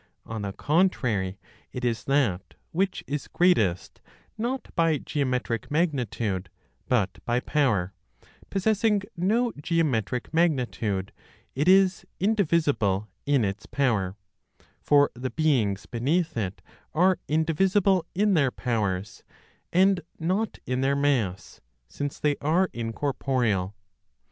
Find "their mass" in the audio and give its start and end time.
20.81-21.61